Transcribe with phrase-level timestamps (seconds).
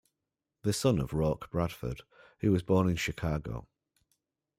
[0.63, 2.01] The son of Roark Bradford,
[2.39, 3.67] he was born in Chicago.